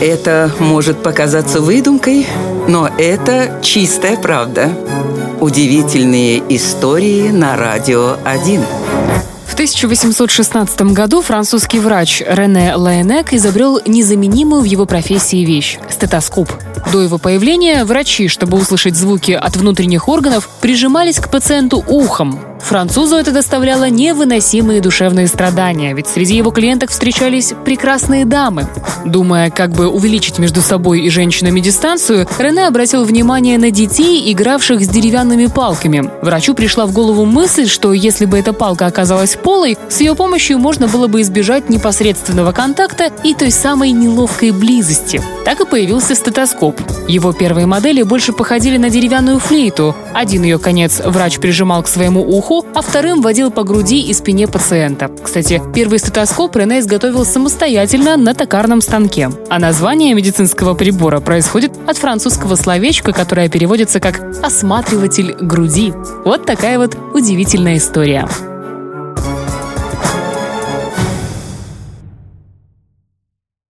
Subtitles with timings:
[0.00, 2.24] Это может показаться выдумкой,
[2.68, 4.70] но это чистая правда.
[5.40, 8.62] Удивительные истории на радио 1.
[9.44, 16.48] В 1816 году французский врач Рене Лайенек изобрел незаменимую в его профессии вещь– стетоскоп.
[16.92, 23.16] До его появления врачи, чтобы услышать звуки от внутренних органов, прижимались к пациенту ухом, Французу
[23.16, 28.68] это доставляло невыносимые душевные страдания, ведь среди его клиенток встречались прекрасные дамы.
[29.04, 34.84] Думая, как бы увеличить между собой и женщинами дистанцию, Рене обратил внимание на детей, игравших
[34.84, 36.10] с деревянными палками.
[36.22, 40.58] Врачу пришла в голову мысль, что если бы эта палка оказалась полой, с ее помощью
[40.58, 45.22] можно было бы избежать непосредственного контакта и той самой неловкой близости.
[45.44, 46.80] Так и появился стетоскоп.
[47.08, 49.96] Его первые модели больше походили на деревянную флейту.
[50.12, 54.12] Один ее конец врач прижимал к своему уху, уху, а вторым водил по груди и
[54.12, 55.10] спине пациента.
[55.22, 59.30] Кстати, первый стетоскоп Рене изготовил самостоятельно на токарном станке.
[59.48, 65.92] А название медицинского прибора происходит от французского словечка, которое переводится как «осматриватель груди».
[66.24, 68.28] Вот такая вот удивительная история.